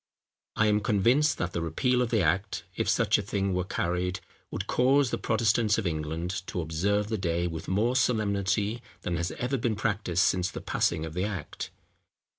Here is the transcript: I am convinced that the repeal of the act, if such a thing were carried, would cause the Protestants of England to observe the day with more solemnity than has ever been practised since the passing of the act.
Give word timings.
I 0.55 0.65
am 0.65 0.79
convinced 0.79 1.37
that 1.37 1.53
the 1.53 1.61
repeal 1.61 2.01
of 2.01 2.09
the 2.09 2.23
act, 2.23 2.63
if 2.75 2.89
such 2.89 3.19
a 3.19 3.21
thing 3.21 3.53
were 3.53 3.63
carried, 3.63 4.19
would 4.49 4.65
cause 4.65 5.11
the 5.11 5.19
Protestants 5.19 5.77
of 5.77 5.85
England 5.85 6.41
to 6.47 6.59
observe 6.59 7.07
the 7.09 7.19
day 7.19 7.45
with 7.45 7.67
more 7.67 7.95
solemnity 7.95 8.81
than 9.03 9.15
has 9.17 9.29
ever 9.33 9.57
been 9.59 9.75
practised 9.75 10.23
since 10.23 10.49
the 10.49 10.59
passing 10.59 11.05
of 11.05 11.13
the 11.13 11.25
act. 11.25 11.69